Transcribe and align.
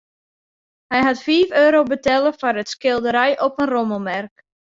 Hy 0.93 0.99
hat 1.07 1.19
fiif 1.25 1.49
euro 1.65 1.81
betelle 1.91 2.31
foar 2.39 2.59
it 2.61 2.73
skilderij 2.73 3.39
op 3.45 3.53
in 3.63 3.71
rommelmerk. 3.73 4.35